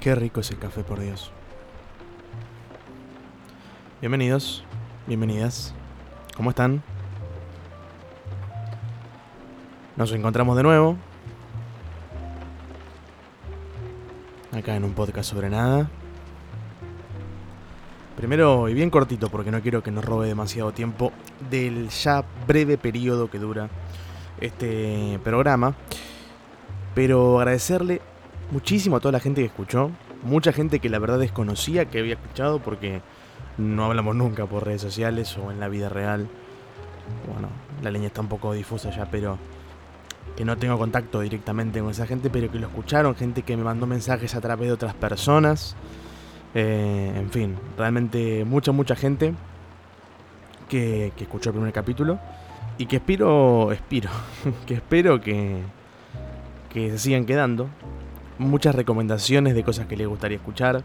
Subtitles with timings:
[0.00, 1.32] Qué rico es el café, por Dios.
[4.00, 4.62] Bienvenidos,
[5.08, 5.74] bienvenidas.
[6.36, 6.84] ¿Cómo están?
[9.96, 10.96] Nos encontramos de nuevo.
[14.56, 15.90] Acá en un podcast sobre nada.
[18.16, 21.12] Primero y bien cortito porque no quiero que nos robe demasiado tiempo
[21.50, 23.68] del ya breve periodo que dura
[24.40, 25.74] este programa.
[26.94, 28.00] Pero agradecerle
[28.50, 29.90] muchísimo a toda la gente que escuchó.
[30.22, 33.00] Mucha gente que la verdad desconocía que había escuchado porque
[33.56, 36.28] no hablamos nunca por redes sociales o en la vida real.
[37.32, 37.48] Bueno,
[37.82, 39.38] la leña está un poco difusa ya, pero
[40.36, 43.64] que no tengo contacto directamente con esa gente, pero que lo escucharon, gente que me
[43.64, 45.74] mandó mensajes a través de otras personas.
[46.54, 49.34] Eh, en fin, realmente mucha, mucha gente
[50.68, 52.18] que, que escuchó el primer capítulo
[52.78, 54.10] y que espero, espero,
[54.66, 55.62] que espero que,
[56.70, 57.68] que se sigan quedando.
[58.38, 60.84] Muchas recomendaciones de cosas que les gustaría escuchar.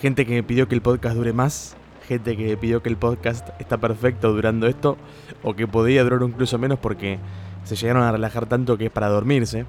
[0.00, 1.74] Gente que me pidió que el podcast dure más.
[2.06, 4.98] Gente que pidió que el podcast está perfecto durando esto.
[5.42, 7.18] O que podía durar incluso menos porque
[7.64, 9.64] se llegaron a relajar tanto que es para dormirse.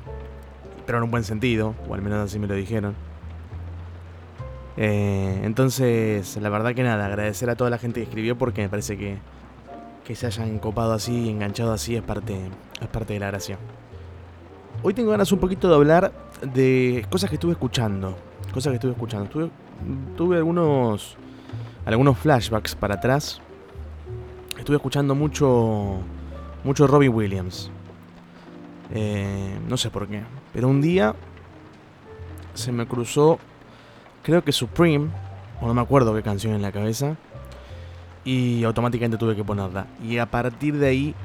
[0.86, 1.76] Pero en un buen sentido.
[1.88, 2.94] O al menos así me lo dijeron.
[4.76, 8.70] Eh, entonces, la verdad que nada, agradecer a toda la gente que escribió porque me
[8.70, 9.18] parece que,
[10.04, 12.38] que se hayan copado así y enganchado así es parte,
[12.82, 13.58] es parte de la gracia.
[14.84, 16.12] Hoy tengo ganas un poquito de hablar
[16.42, 18.18] de cosas que estuve escuchando.
[18.54, 19.50] Cosas que estuve escuchando.
[20.16, 21.18] Tuve, algunos,
[21.86, 23.42] algunos flashbacks para atrás.
[24.58, 26.00] Estuve escuchando mucho,
[26.64, 27.72] mucho Robbie Williams.
[28.94, 30.22] Eh, no sé por qué.
[30.54, 31.16] Pero un día
[32.54, 33.40] se me cruzó,
[34.24, 35.10] creo que Supreme,
[35.62, 37.16] o no me acuerdo qué canción en la cabeza.
[38.24, 39.88] Y automáticamente tuve que ponerla.
[40.04, 41.16] Y a partir de ahí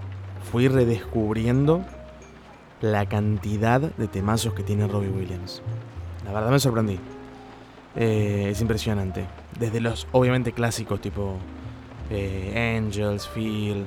[0.51, 1.84] fui redescubriendo
[2.81, 5.63] la cantidad de temazos que tiene Robbie Williams.
[6.25, 6.98] La verdad me sorprendí.
[7.95, 9.27] Eh, es impresionante.
[9.59, 11.37] Desde los obviamente clásicos tipo
[12.11, 13.85] eh, Angels, Feel,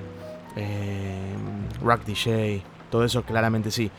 [0.56, 1.36] eh,
[1.84, 3.92] Rock DJ, todo eso claramente sí.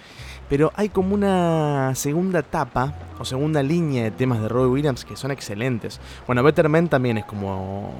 [0.48, 5.14] Pero hay como una segunda etapa o segunda línea de temas de Robbie Williams que
[5.14, 6.00] son excelentes.
[6.26, 7.94] Bueno, Better Man también es como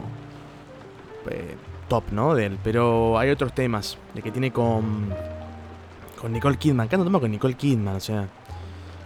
[1.86, 2.34] top, ¿no?
[2.34, 2.58] De él.
[2.64, 5.14] Pero hay otros temas de que tiene con
[6.20, 6.88] con Nicole Kidman.
[6.88, 8.28] Canta tema con Nicole Kidman, o sea,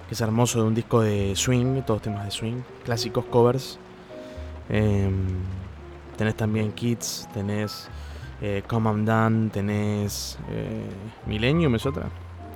[0.08, 3.78] que es hermoso de un disco de swing, todos temas de swing, clásicos covers.
[4.68, 5.26] Em,
[6.16, 7.88] tenés también Kids, tenés
[8.40, 10.88] eh, Come I'm Done, tenés eh,
[11.26, 12.04] Millennium, ¿es otra?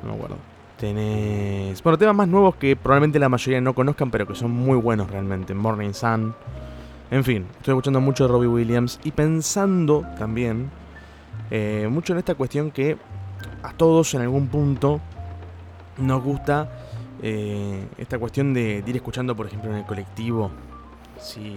[0.02, 0.36] No me acuerdo.
[0.78, 1.82] Tenés.
[1.82, 5.10] Bueno, temas más nuevos que probablemente la mayoría no conozcan, pero que son muy buenos
[5.10, 5.54] realmente.
[5.54, 6.34] Morning Sun.
[7.10, 10.70] En fin, estoy escuchando mucho de Robbie Williams y pensando también
[11.50, 12.98] eh, mucho en esta cuestión que
[13.62, 15.00] a todos en algún punto
[15.98, 16.70] nos gusta
[17.22, 20.50] eh, esta cuestión de, ir escuchando, por ejemplo, en el colectivo,
[21.20, 21.56] si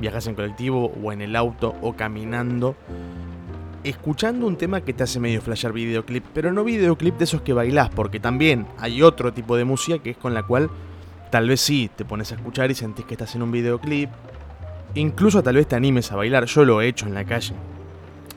[0.00, 2.76] viajas en colectivo o en el auto o caminando,
[3.84, 7.52] escuchando un tema que te hace medio flashear videoclip, pero no videoclip de esos que
[7.52, 10.70] bailás, porque también hay otro tipo de música que es con la cual
[11.30, 14.10] tal vez sí te pones a escuchar y sentís que estás en un videoclip,
[14.94, 17.54] incluso tal vez te animes a bailar, yo lo he hecho en la calle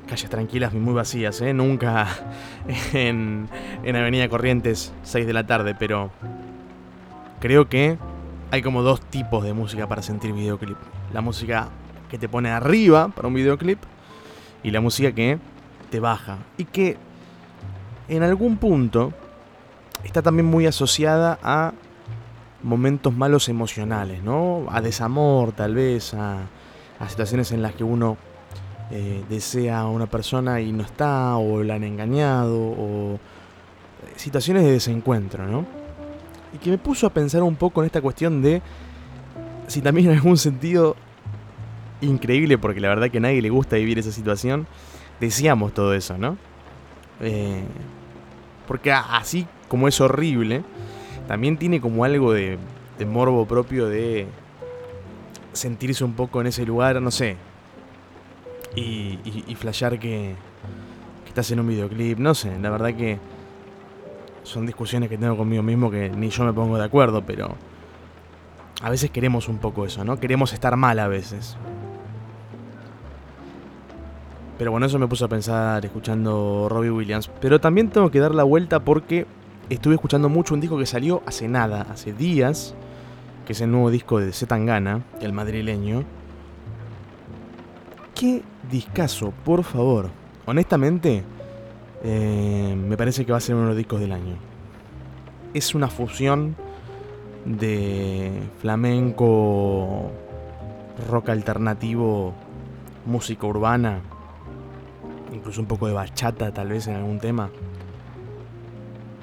[0.05, 1.53] calles tranquilas y muy vacías, ¿eh?
[1.53, 2.07] Nunca
[2.93, 3.49] en,
[3.83, 6.11] en Avenida Corrientes, 6 de la tarde, pero
[7.39, 7.97] creo que
[8.51, 10.77] hay como dos tipos de música para sentir videoclip.
[11.13, 11.69] La música
[12.09, 13.79] que te pone arriba para un videoclip
[14.63, 15.39] y la música que
[15.89, 16.37] te baja.
[16.57, 16.97] Y que
[18.07, 19.13] en algún punto
[20.03, 21.73] está también muy asociada a
[22.63, 24.66] momentos malos emocionales, ¿no?
[24.69, 26.47] A desamor tal vez, a,
[26.99, 28.17] a situaciones en las que uno
[28.91, 33.19] eh, desea a una persona y no está, o la han engañado, o
[34.16, 35.66] situaciones de desencuentro, ¿no?
[36.53, 38.62] Y que me puso a pensar un poco en esta cuestión de
[39.68, 40.96] si también en algún sentido
[42.01, 44.67] increíble, porque la verdad que a nadie le gusta vivir esa situación,
[45.20, 46.37] deseamos todo eso, ¿no?
[47.22, 47.64] Eh,
[48.67, 50.64] porque así como es horrible,
[51.28, 52.58] también tiene como algo de,
[52.99, 54.28] de morbo propio de
[55.53, 57.37] sentirse un poco en ese lugar, no sé,
[58.75, 60.35] y, y, flashear que,
[61.27, 62.17] estás en un videoclip.
[62.19, 63.19] No sé, la verdad que
[64.43, 67.55] son discusiones que tengo conmigo mismo que ni yo me pongo de acuerdo, pero
[68.81, 70.19] a veces queremos un poco eso, ¿no?
[70.19, 71.57] Queremos estar mal a veces.
[74.57, 77.29] Pero bueno, eso me puso a pensar escuchando Robbie Williams.
[77.41, 79.25] Pero también tengo que dar la vuelta porque
[79.69, 82.73] estuve escuchando mucho un disco que salió hace nada, hace días,
[83.45, 86.03] que es el nuevo disco de Zetangana, el madrileño.
[88.16, 90.09] Qué discazo, por favor.
[90.46, 91.22] Honestamente,
[92.02, 94.38] eh, me parece que va a ser uno de los discos del año.
[95.53, 96.56] Es una fusión
[97.44, 98.32] de
[98.62, 100.12] flamenco,
[101.09, 102.34] rock alternativo,
[103.06, 104.00] música urbana,
[105.34, 107.50] incluso un poco de bachata tal vez en algún tema.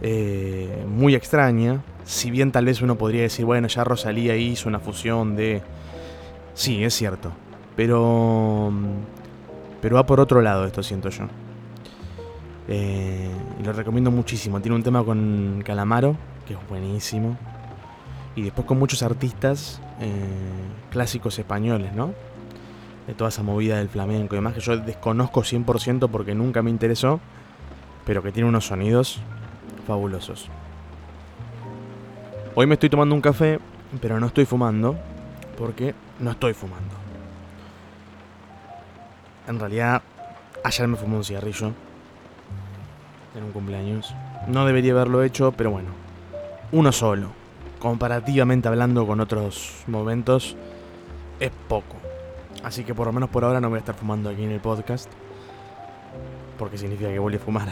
[0.02, 4.80] Eh, muy extraña, si bien tal vez uno podría decir, bueno, ya Rosalía hizo una
[4.80, 5.62] fusión de...
[6.54, 7.32] Sí, es cierto,
[7.76, 8.72] pero...
[9.80, 11.24] Pero va por otro lado esto, siento yo.
[12.68, 13.28] Eh,
[13.64, 14.60] lo recomiendo muchísimo.
[14.60, 16.16] Tiene un tema con Calamaro,
[16.46, 17.36] que es buenísimo.
[18.36, 20.24] Y después con muchos artistas eh,
[20.90, 22.14] clásicos españoles, ¿no?
[23.06, 26.70] De toda esa movida del flamenco y demás que yo desconozco 100% porque nunca me
[26.70, 27.20] interesó,
[28.06, 29.20] pero que tiene unos sonidos
[29.86, 30.48] fabulosos.
[32.54, 33.58] Hoy me estoy tomando un café,
[34.00, 34.96] pero no estoy fumando,
[35.58, 37.01] porque no estoy fumando.
[39.48, 40.02] En realidad,
[40.64, 41.72] ayer me fumé un cigarrillo
[43.34, 44.14] en un cumpleaños.
[44.46, 45.90] No debería haberlo hecho, pero bueno,
[46.72, 47.42] uno solo
[47.82, 50.56] comparativamente hablando con otros momentos,
[51.40, 51.96] es poco.
[52.62, 54.60] Así que por lo menos por ahora no voy a estar fumando aquí en el
[54.60, 55.10] podcast.
[56.56, 57.66] Porque significa que voy a fumar.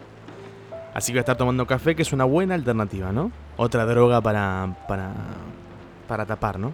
[0.94, 3.30] Así que voy a estar tomando café, que es una buena alternativa, ¿no?
[3.58, 5.12] Otra droga para, para,
[6.08, 6.72] para tapar, ¿no?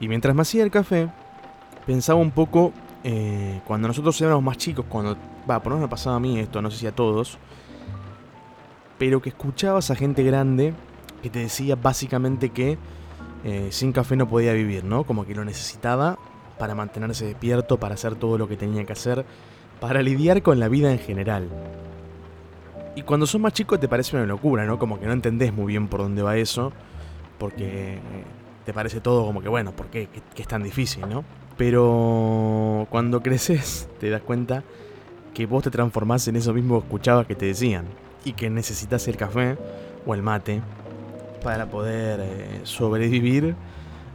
[0.00, 1.08] Y mientras me hacía el café,
[1.86, 2.72] pensaba un poco
[3.04, 5.16] eh, cuando nosotros éramos más chicos, cuando,
[5.48, 7.38] va, por lo menos me pasaba a mí esto, no sé si a todos,
[8.98, 10.74] pero que escuchabas a gente grande
[11.22, 12.78] que te decía básicamente que
[13.44, 15.04] eh, sin café no podía vivir, ¿no?
[15.04, 16.18] Como que lo necesitaba
[16.58, 19.24] para mantenerse despierto, para hacer todo lo que tenía que hacer,
[19.80, 21.48] para lidiar con la vida en general.
[22.96, 24.78] Y cuando sos más chico te parece una locura, ¿no?
[24.78, 26.72] Como que no entendés muy bien por dónde va eso,
[27.38, 28.00] porque eh,
[28.64, 30.08] te parece todo como que, bueno, ¿por qué?
[30.34, 31.24] Que, es tan difícil, ¿no?
[31.56, 34.62] Pero cuando creces te das cuenta
[35.34, 37.86] que vos te transformás en eso mismo que escuchabas que te decían
[38.24, 39.56] y que necesitas el café
[40.06, 40.60] o el mate
[41.42, 43.54] para poder eh, sobrevivir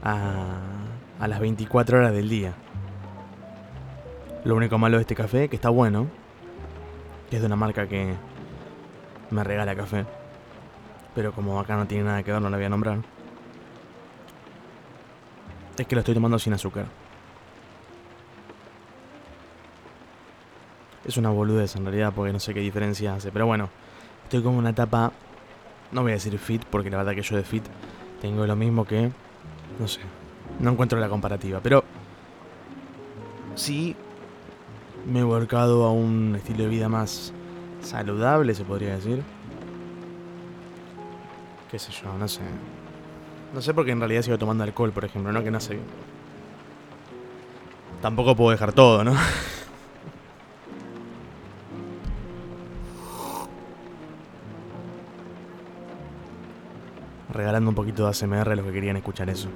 [0.04, 0.60] a,
[1.20, 2.54] a las 24 horas del día.
[4.44, 6.08] Lo único malo de este café, que está bueno,
[7.32, 8.14] es de una marca que
[9.32, 10.06] me regala café,
[11.14, 13.00] pero como acá no tiene nada que ver, no la voy a nombrar,
[15.84, 16.86] es que lo estoy tomando sin azúcar.
[21.06, 23.70] Es una boludez en realidad porque no sé qué diferencia hace, pero bueno,
[24.26, 25.12] Estoy como una etapa,
[25.92, 27.64] no voy a decir fit, porque la verdad que yo de fit
[28.22, 29.12] tengo lo mismo que,
[29.80, 30.00] no sé,
[30.60, 31.84] no encuentro la comparativa, pero
[33.54, 33.96] sí
[35.06, 37.34] me he volcado a un estilo de vida más
[37.82, 39.22] saludable, se podría decir.
[41.70, 42.42] Qué sé yo, no sé.
[43.56, 45.42] No sé porque en realidad sigo tomando alcohol, por ejemplo, ¿no?
[45.42, 45.80] Que no sé.
[48.02, 49.16] Tampoco puedo dejar todo, ¿no?
[57.30, 59.48] regalando un poquito de ASMR a los que querían escuchar eso.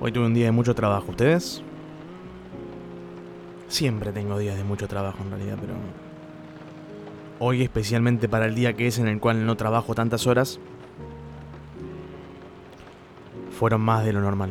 [0.00, 1.10] Hoy tuve un día de mucho trabajo.
[1.10, 1.62] ¿Ustedes?
[3.68, 5.74] Siempre tengo días de mucho trabajo en realidad, pero...
[7.40, 10.58] Hoy especialmente para el día que es en el cual no trabajo tantas horas,
[13.56, 14.50] fueron más de lo normal.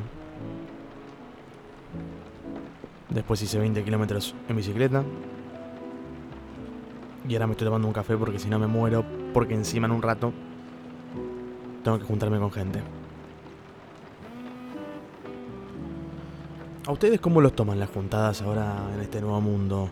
[3.10, 5.04] Después hice 20 kilómetros en bicicleta.
[7.28, 9.94] Y ahora me estoy tomando un café porque si no me muero, porque encima en
[9.94, 10.34] un rato
[11.84, 12.82] tengo que juntarme con gente.
[16.88, 19.90] ¿A ustedes cómo los toman las juntadas ahora en este nuevo mundo?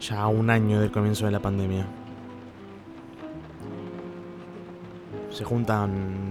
[0.00, 1.86] Ya a un año del comienzo de la pandemia.
[5.30, 5.90] Se juntan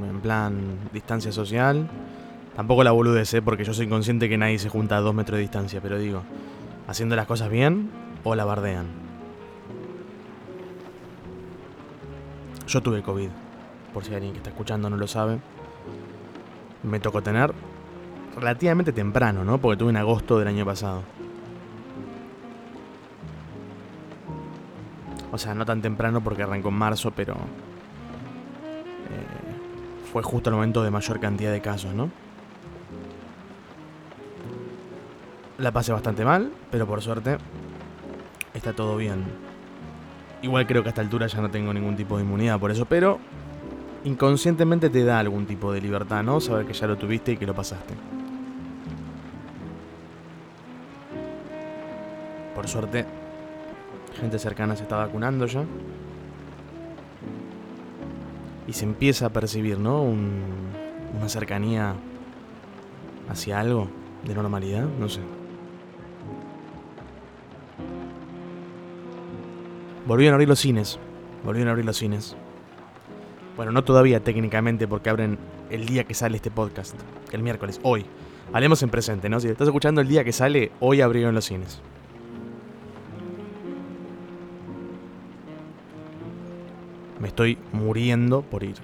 [0.10, 1.88] en plan distancia social.
[2.56, 3.42] Tampoco la boludez, ¿eh?
[3.42, 6.24] porque yo soy consciente que nadie se junta a dos metros de distancia, pero digo,
[6.88, 7.92] haciendo las cosas bien
[8.24, 8.88] o la bardean.
[12.68, 13.30] Yo tuve COVID
[13.94, 15.40] por si alguien que está escuchando no lo sabe.
[16.84, 17.54] Me tocó tener
[18.36, 19.60] relativamente temprano, ¿no?
[19.60, 21.04] Porque tuve en agosto del año pasado.
[25.32, 27.36] O sea, no tan temprano porque arrancó en marzo, pero
[30.12, 32.10] fue justo el momento de mayor cantidad de casos, ¿no?
[35.58, 37.38] La pasé bastante mal, pero por suerte
[38.54, 39.26] está todo bien.
[40.42, 42.86] Igual creo que a esta altura ya no tengo ningún tipo de inmunidad por eso,
[42.86, 43.20] pero
[44.04, 46.40] inconscientemente te da algún tipo de libertad, ¿no?
[46.40, 47.96] Saber que ya lo tuviste y que lo pasaste.
[52.54, 53.06] Por suerte,
[54.20, 55.64] gente cercana se está vacunando ya.
[58.68, 60.02] Y se empieza a percibir, ¿no?
[60.02, 61.96] una cercanía
[63.30, 63.88] hacia algo
[64.26, 65.22] de normalidad, no sé.
[70.06, 71.00] Volvieron a abrir los cines.
[71.44, 72.36] volvieron a abrir los cines.
[73.56, 75.38] Bueno, no todavía técnicamente porque abren
[75.70, 76.96] el día que sale este podcast,
[77.32, 78.06] el miércoles, hoy.
[78.54, 79.40] Hablemos en presente, ¿no?
[79.40, 81.82] Si estás escuchando el día que sale, hoy abrieron los cines.
[87.20, 88.76] Me estoy muriendo por ir.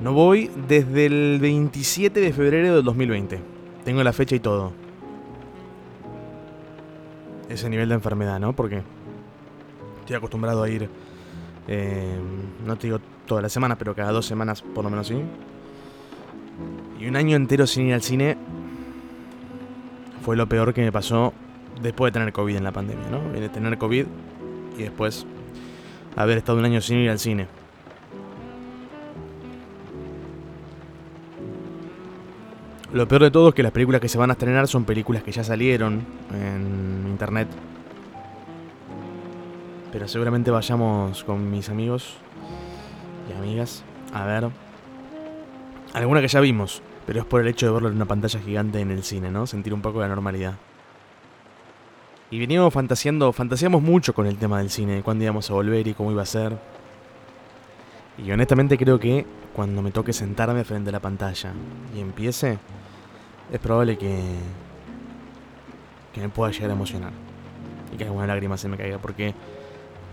[0.00, 3.40] No voy desde el 27 de febrero del 2020.
[3.84, 4.72] Tengo la fecha y todo.
[7.48, 8.54] Ese nivel de enfermedad, ¿no?
[8.54, 8.82] Porque
[10.00, 10.88] estoy acostumbrado a ir,
[11.68, 12.18] eh,
[12.66, 15.16] no te digo toda la semana, pero cada dos semanas por lo menos sí.
[17.00, 18.36] Y un año entero sin ir al cine
[20.22, 21.32] fue lo peor que me pasó
[21.82, 23.32] después de tener COVID en la pandemia, ¿no?
[23.32, 24.06] De tener COVID
[24.76, 25.26] y después
[26.16, 27.46] haber estado un año sin ir al cine.
[32.92, 35.24] Lo peor de todo es que las películas que se van a estrenar son películas
[35.24, 37.48] que ya salieron en internet.
[39.90, 42.14] Pero seguramente vayamos con mis amigos
[43.28, 44.48] y amigas a ver
[45.92, 48.80] alguna que ya vimos, pero es por el hecho de verlo en una pantalla gigante
[48.80, 49.46] en el cine, ¿no?
[49.46, 50.54] Sentir un poco de normalidad.
[52.34, 55.94] Y veníamos fantaseando, fantaseamos mucho con el tema del cine, cuándo íbamos a volver y
[55.94, 56.58] cómo iba a ser.
[58.18, 59.24] Y honestamente creo que
[59.54, 61.52] cuando me toque sentarme frente a la pantalla
[61.94, 62.58] y empiece,
[63.52, 64.20] es probable que,
[66.12, 67.12] que me pueda llegar a emocionar.
[67.92, 68.98] Y que alguna lágrima se me caiga.
[68.98, 69.32] Porque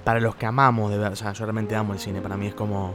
[0.03, 2.21] para los que amamos de verdad, o sea, yo realmente amo el cine.
[2.21, 2.93] Para mí es como...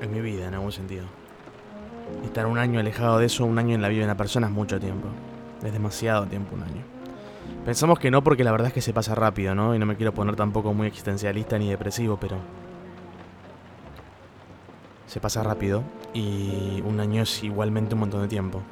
[0.00, 1.04] Es mi vida en algún sentido.
[2.24, 4.54] Estar un año alejado de eso, un año en la vida de una persona es
[4.54, 5.08] mucho tiempo.
[5.62, 6.82] Es demasiado tiempo un año.
[7.64, 9.74] Pensamos que no porque la verdad es que se pasa rápido, ¿no?
[9.74, 12.36] Y no me quiero poner tampoco muy existencialista ni depresivo, pero
[15.06, 18.62] se pasa rápido y un año es igualmente un montón de tiempo.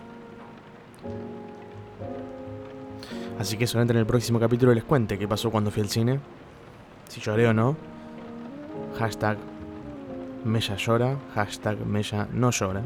[3.38, 6.20] Así que solamente en el próximo capítulo les cuente qué pasó cuando fui al cine,
[7.08, 7.76] si lloré o no.
[8.98, 9.36] Hashtag
[10.44, 12.82] Mella llora, hashtag Mella no llora.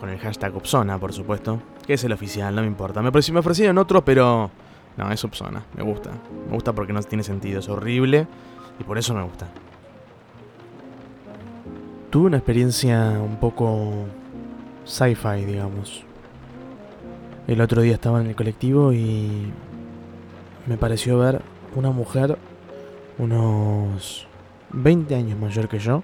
[0.00, 3.02] Con el hashtag Opsona, por supuesto, que es el oficial, no me importa.
[3.02, 4.50] Me, ofrecieron otro, pero
[4.96, 6.10] no, es Opsona, me gusta.
[6.46, 8.26] Me gusta porque no tiene sentido, es horrible
[8.78, 9.48] y por eso me gusta.
[12.10, 14.06] Tuve una experiencia un poco
[14.84, 16.04] sci-fi, digamos.
[17.46, 19.52] El otro día estaba en el colectivo y
[20.66, 21.42] me pareció ver
[21.74, 22.38] una mujer
[23.18, 24.26] unos
[24.70, 26.02] 20 años mayor que yo,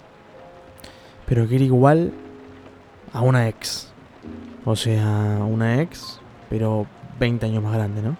[1.27, 2.13] pero que era igual
[3.15, 3.91] a una ex.
[4.67, 6.87] O sea, una ex, pero
[7.19, 8.17] 20 años más grande, ¿no?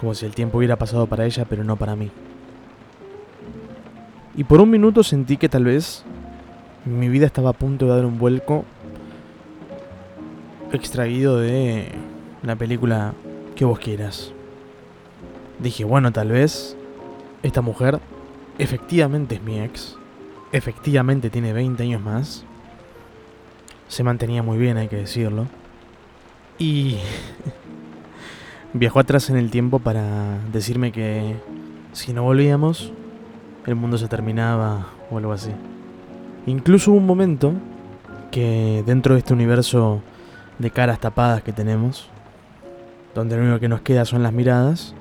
[0.00, 2.10] Como si el tiempo hubiera pasado para ella, pero no para mí.
[4.36, 6.04] Y por un minuto sentí que tal vez
[6.84, 8.64] mi vida estaba a punto de dar un vuelco
[10.72, 11.92] extraído de
[12.42, 13.14] la película
[13.54, 14.32] que vos quieras.
[15.60, 16.76] Dije, bueno, tal vez
[17.44, 18.00] esta mujer
[18.58, 19.96] efectivamente es mi ex.
[20.50, 22.44] Efectivamente tiene 20 años más.
[23.88, 25.46] Se mantenía muy bien, hay que decirlo.
[26.58, 26.98] Y
[28.72, 31.36] viajó atrás en el tiempo para decirme que
[31.92, 32.92] si no volvíamos,
[33.66, 35.50] el mundo se terminaba o algo así.
[36.46, 37.52] Incluso hubo un momento
[38.30, 40.02] que dentro de este universo
[40.58, 42.08] de caras tapadas que tenemos,
[43.14, 44.94] donde lo único que nos queda son las miradas,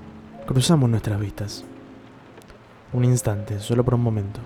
[0.46, 1.66] cruzamos nuestras vistas.
[2.94, 4.40] Un instante, solo por un momento.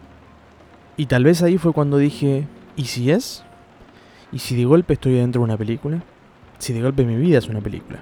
[0.95, 3.43] Y tal vez ahí fue cuando dije, ¿y si es?
[4.31, 6.03] ¿Y si de golpe estoy dentro de una película?
[6.57, 7.99] Si de golpe mi vida es una película.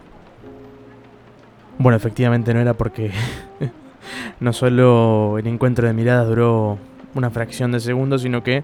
[1.77, 3.11] Bueno, efectivamente no era porque
[4.39, 6.77] no solo el encuentro de miradas duró
[7.13, 8.63] una fracción de segundo, sino que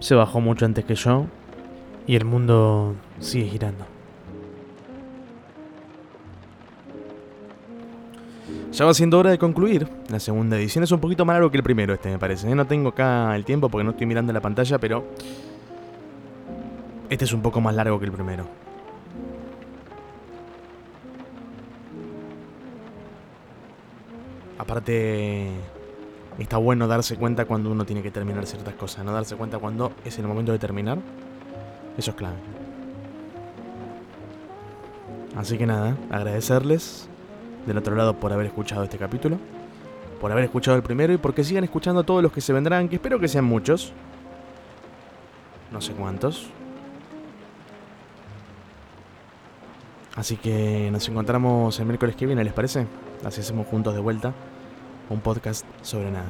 [0.00, 1.26] se bajó mucho antes que yo
[2.06, 3.84] y el mundo sigue girando.
[8.72, 9.88] Ya va siendo hora de concluir.
[10.10, 12.50] La segunda edición es un poquito más largo que el primero este, me parece.
[12.50, 12.54] ¿eh?
[12.54, 15.06] No tengo acá el tiempo porque no estoy mirando la pantalla, pero
[17.10, 18.46] este es un poco más largo que el primero.
[24.58, 25.50] Aparte,
[26.38, 29.92] está bueno darse cuenta cuando uno tiene que terminar ciertas cosas, no darse cuenta cuando
[30.04, 30.98] es el momento de terminar.
[31.96, 32.36] Eso es clave.
[35.36, 37.08] Así que nada, agradecerles
[37.66, 39.38] del otro lado por haber escuchado este capítulo,
[40.20, 42.96] por haber escuchado el primero y porque sigan escuchando todos los que se vendrán, que
[42.96, 43.92] espero que sean muchos.
[45.70, 46.50] No sé cuántos.
[50.16, 52.86] Así que nos encontramos el miércoles que viene, ¿les parece?
[53.24, 54.34] Así hacemos juntos de vuelta
[55.10, 56.26] un podcast sobre nada.